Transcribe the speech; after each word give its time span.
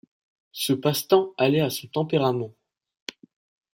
Ce 0.53 0.73
passe-temps 0.73 1.31
allait 1.37 1.59
à 1.61 1.69
son 1.69 1.85
tempérament. 1.85 2.55